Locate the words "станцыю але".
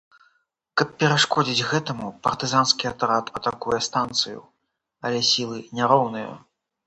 3.89-5.19